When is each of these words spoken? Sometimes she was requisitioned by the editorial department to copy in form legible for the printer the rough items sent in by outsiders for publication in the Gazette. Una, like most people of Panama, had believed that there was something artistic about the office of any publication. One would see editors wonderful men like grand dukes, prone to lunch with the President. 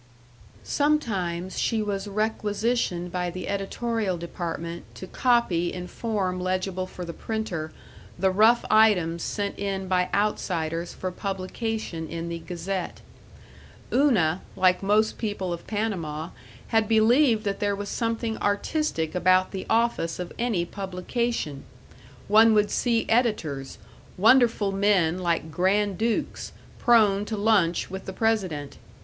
Sometimes 0.63 1.59
she 1.59 1.83
was 1.83 2.07
requisitioned 2.07 3.11
by 3.11 3.29
the 3.29 3.47
editorial 3.47 4.17
department 4.17 4.83
to 4.95 5.05
copy 5.05 5.71
in 5.71 5.85
form 5.85 6.39
legible 6.39 6.87
for 6.87 7.05
the 7.05 7.13
printer 7.13 7.71
the 8.17 8.31
rough 8.31 8.65
items 8.71 9.21
sent 9.21 9.59
in 9.59 9.87
by 9.87 10.09
outsiders 10.11 10.91
for 10.91 11.11
publication 11.11 12.07
in 12.09 12.29
the 12.29 12.39
Gazette. 12.39 13.01
Una, 13.93 14.41
like 14.55 14.81
most 14.81 15.19
people 15.19 15.53
of 15.53 15.67
Panama, 15.67 16.29
had 16.69 16.87
believed 16.87 17.43
that 17.43 17.59
there 17.59 17.75
was 17.75 17.87
something 17.87 18.39
artistic 18.39 19.13
about 19.13 19.51
the 19.51 19.67
office 19.69 20.17
of 20.17 20.33
any 20.39 20.65
publication. 20.65 21.63
One 22.27 22.55
would 22.55 22.71
see 22.71 23.07
editors 23.07 23.77
wonderful 24.17 24.71
men 24.71 25.19
like 25.19 25.51
grand 25.51 25.99
dukes, 25.99 26.53
prone 26.79 27.23
to 27.25 27.37
lunch 27.37 27.91
with 27.91 28.05
the 28.07 28.13
President. 28.13 28.79